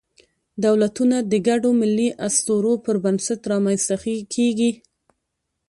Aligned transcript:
دولتونه 0.65 1.17
د 1.31 1.33
ګډو 1.47 1.69
ملي 1.81 2.09
اسطورو 2.27 2.73
پر 2.85 2.95
بنسټ 3.03 3.41
رامنځ 3.51 3.81
ته 3.89 3.95
کېږي. 4.35 4.71